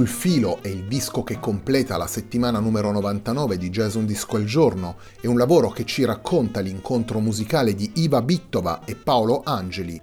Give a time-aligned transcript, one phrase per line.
[0.00, 4.36] Sul filo è il disco che completa la settimana numero 99 di Jazz Un Disco
[4.36, 9.42] al Giorno e un lavoro che ci racconta l'incontro musicale di Iva Bittova e Paolo
[9.44, 10.00] Angeli.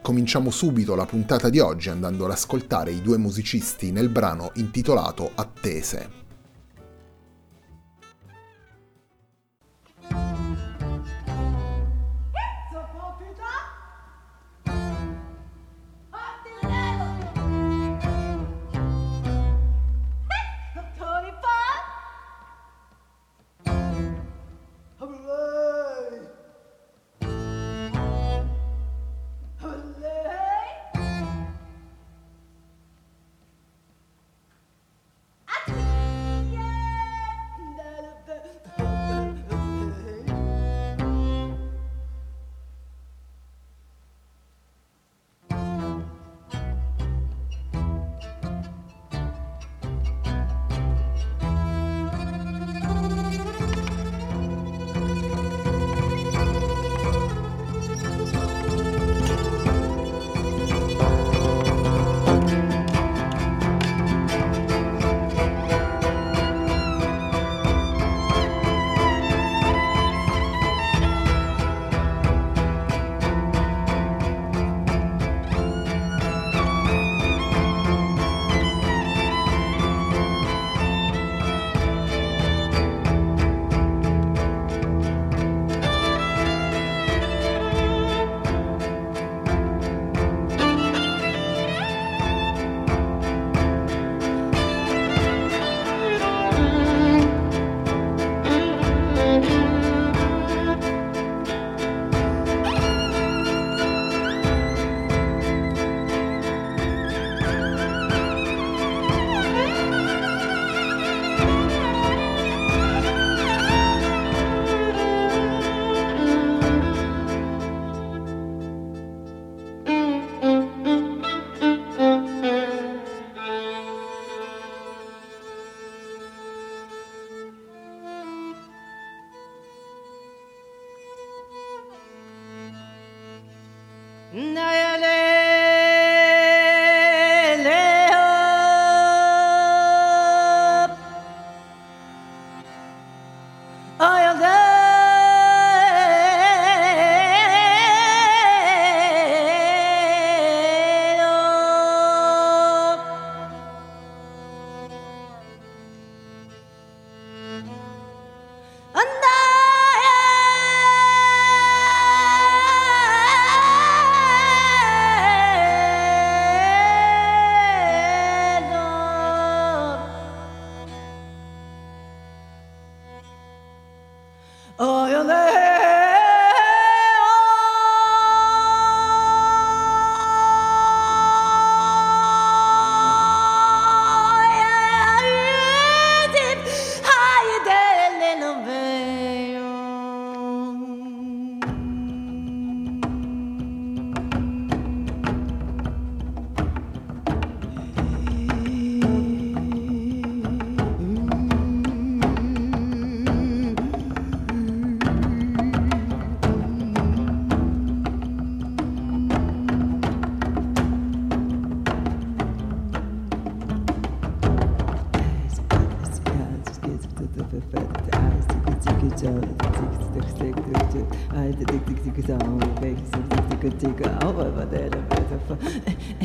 [0.00, 5.32] Cominciamo subito la puntata di oggi andando ad ascoltare i due musicisti nel brano intitolato
[5.34, 6.25] Attese.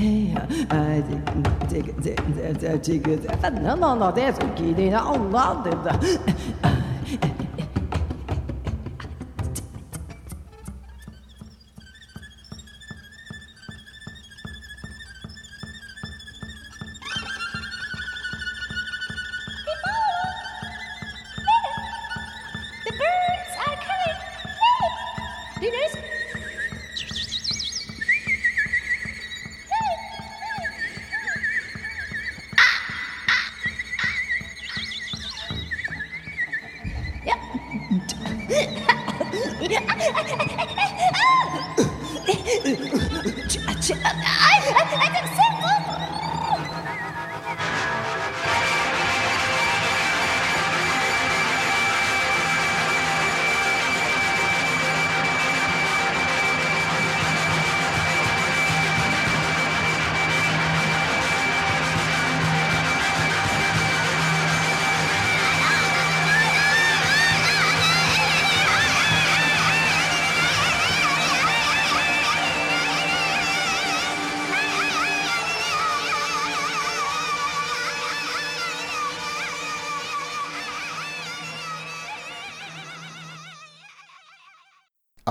[0.02, 1.04] 哎呀，哎
[1.70, 5.94] 这，这个，这，这，这，这个，咱哪哪哪点手机电脑哪对的？
[39.78, 39.80] あ
[42.98, 43.01] っ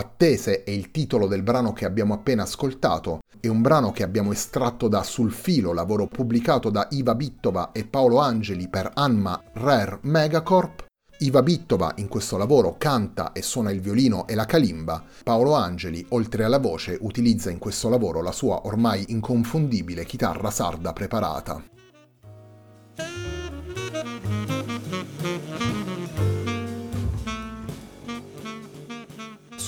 [0.00, 4.32] Attese è il titolo del brano che abbiamo appena ascoltato, è un brano che abbiamo
[4.32, 9.98] estratto da Sul filo, lavoro pubblicato da Iva Bittova e Paolo Angeli per Anma Rare
[10.00, 10.86] Megacorp.
[11.18, 15.04] Iva Bittova in questo lavoro canta e suona il violino e la calimba.
[15.22, 20.94] Paolo Angeli, oltre alla voce, utilizza in questo lavoro la sua ormai inconfondibile chitarra sarda
[20.94, 21.62] preparata.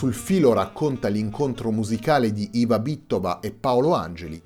[0.03, 4.43] Sul filo racconta l'incontro musicale di Iva Bittova e Paolo Angeli,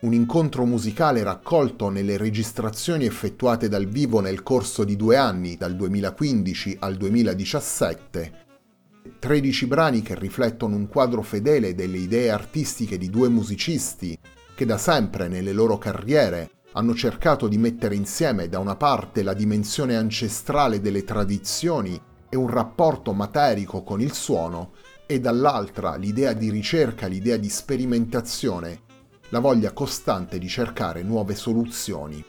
[0.00, 5.76] un incontro musicale raccolto nelle registrazioni effettuate dal vivo nel corso di due anni, dal
[5.76, 8.46] 2015 al 2017.
[9.20, 14.18] 13 brani che riflettono un quadro fedele delle idee artistiche di due musicisti
[14.52, 19.32] che da sempre nelle loro carriere hanno cercato di mettere insieme da una parte la
[19.32, 24.72] dimensione ancestrale delle tradizioni e un rapporto materico con il suono
[25.10, 28.82] e dall'altra l'idea di ricerca, l'idea di sperimentazione,
[29.30, 32.22] la voglia costante di cercare nuove soluzioni.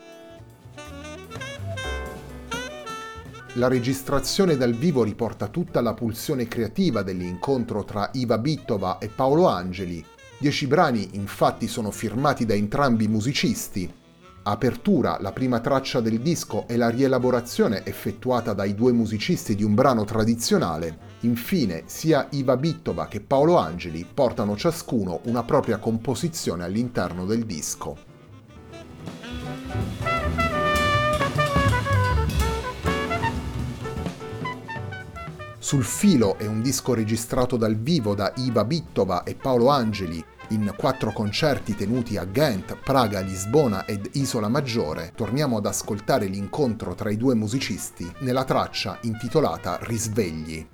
[3.55, 9.47] La registrazione dal vivo riporta tutta la pulsione creativa dell'incontro tra Iva Bittova e Paolo
[9.47, 10.01] Angeli.
[10.37, 13.93] Dieci brani infatti sono firmati da entrambi i musicisti
[14.43, 19.75] Apertura, la prima traccia del disco e la rielaborazione effettuata dai due musicisti di un
[19.75, 21.08] brano tradizionale.
[21.21, 27.97] Infine, sia Iva Bittova che Paolo Angeli portano ciascuno una propria composizione all'interno del disco.
[35.57, 40.73] Sul filo è un disco registrato dal vivo da Iva Bittova e Paolo Angeli, in
[40.75, 47.11] quattro concerti tenuti a Ghent, Praga, Lisbona ed Isola Maggiore, torniamo ad ascoltare l'incontro tra
[47.11, 50.65] i due musicisti nella traccia intitolata Risvegli.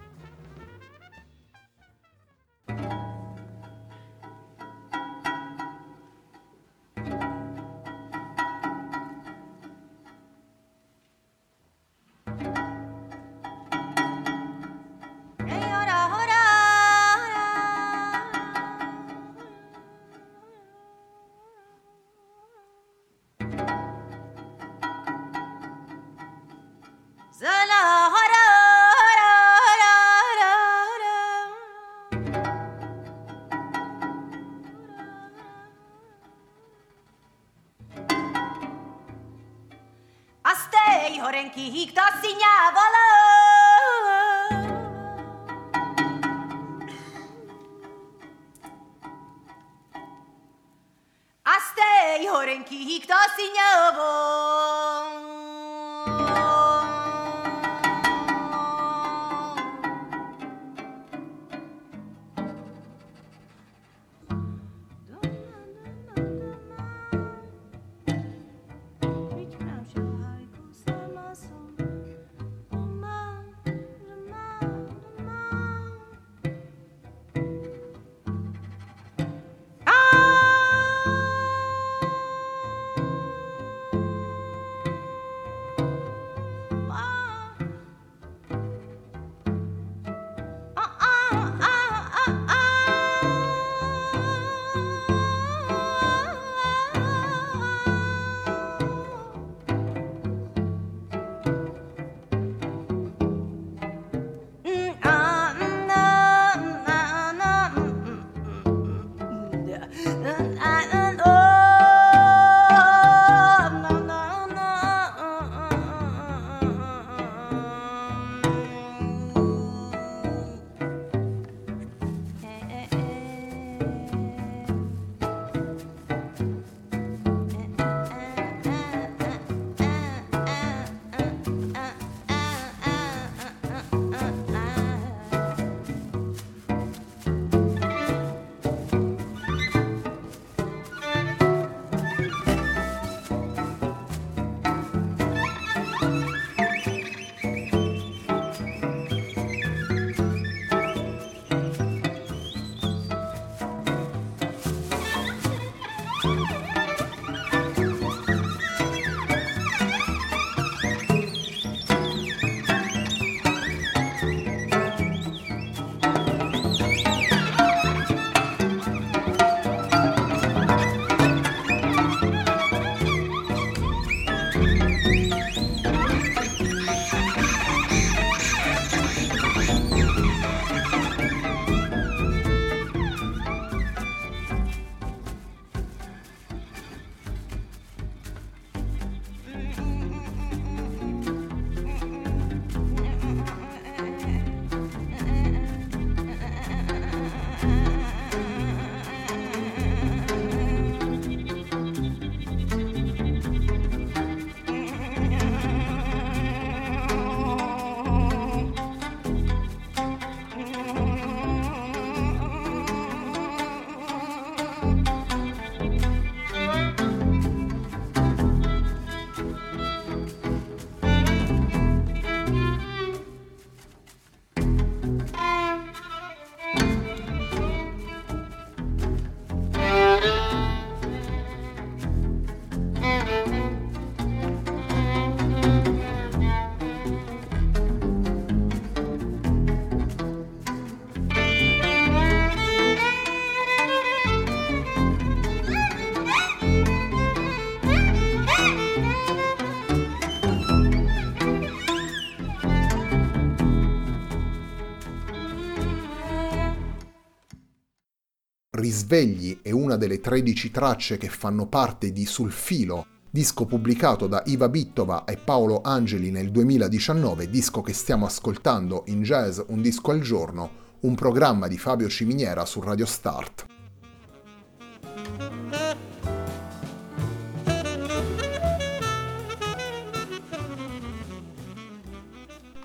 [258.86, 264.44] Risvegli è una delle 13 tracce che fanno parte di Sul filo, disco pubblicato da
[264.46, 270.12] Iva Bittova e Paolo Angeli nel 2019, disco che stiamo ascoltando in jazz un disco
[270.12, 273.75] al giorno, un programma di Fabio Ciminiera su Radio Start.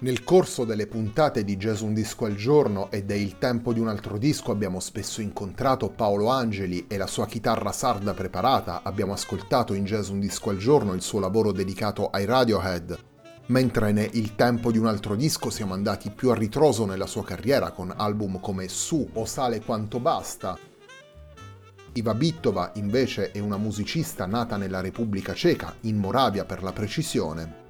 [0.02, 3.80] Nel corso delle puntate di Jazz Un Disco al Giorno e de Il Tempo di
[3.80, 9.12] un altro disco abbiamo spesso incontrato Paolo Angeli e la sua chitarra sarda preparata, abbiamo
[9.12, 12.99] ascoltato in Jazz Un Disco al Giorno il suo lavoro dedicato ai Radiohead,
[13.49, 17.23] mentre ne Il Tempo di un altro disco siamo andati più a ritroso nella sua
[17.23, 20.59] carriera con album come Su o Sale quanto basta.
[21.92, 27.69] Iva Bittova invece è una musicista nata nella Repubblica Ceca, in Moravia per la precisione,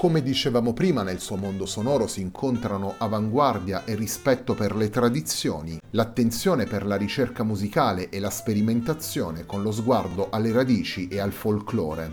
[0.00, 5.78] come dicevamo prima, nel suo mondo sonoro si incontrano avanguardia e rispetto per le tradizioni,
[5.90, 11.32] l'attenzione per la ricerca musicale e la sperimentazione con lo sguardo alle radici e al
[11.32, 12.10] folklore.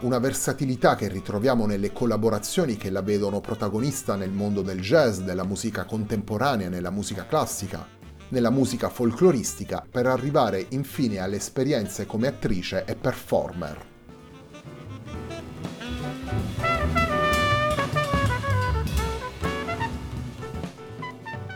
[0.00, 5.44] Una versatilità che ritroviamo nelle collaborazioni che la vedono protagonista nel mondo del jazz, della
[5.44, 7.88] musica contemporanea, nella musica classica,
[8.28, 13.92] nella musica folcloristica, per arrivare infine alle esperienze come attrice e performer.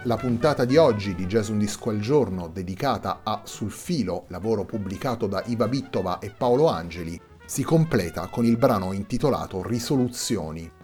[0.09, 4.65] La puntata di oggi di Jazz Un Disco al Giorno, dedicata a Sul Filo, lavoro
[4.65, 10.78] pubblicato da Iva Bittova e Paolo Angeli, si completa con il brano intitolato Risoluzioni.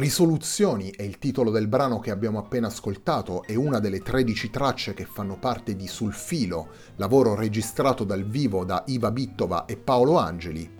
[0.00, 4.94] Risoluzioni è il titolo del brano che abbiamo appena ascoltato e una delle 13 tracce
[4.94, 10.16] che fanno parte di Sul Filo, lavoro registrato dal vivo da Iva Bittova e Paolo
[10.16, 10.78] Angeli.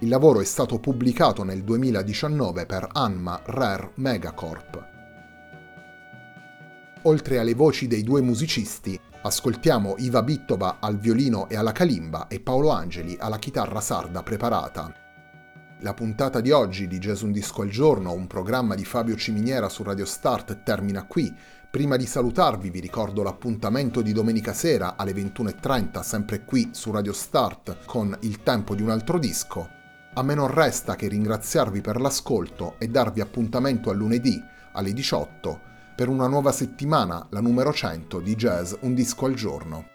[0.00, 4.88] Il lavoro è stato pubblicato nel 2019 per Anma Rare Megacorp.
[7.02, 12.40] Oltre alle voci dei due musicisti, ascoltiamo Iva Bittova al violino e alla calimba e
[12.40, 15.03] Paolo Angeli alla chitarra sarda preparata.
[15.80, 19.68] La puntata di oggi di Gesù un disco al giorno, un programma di Fabio Ciminiera
[19.68, 21.34] su Radio Start, termina qui.
[21.70, 27.12] Prima di salutarvi vi ricordo l'appuntamento di domenica sera alle 21.30, sempre qui su Radio
[27.12, 29.68] Start, con Il tempo di un altro disco.
[30.14, 35.72] A me non resta che ringraziarvi per l'ascolto e darvi appuntamento a lunedì alle 18
[35.94, 39.93] per una nuova settimana, la numero 100 di Jazz Un disco al giorno.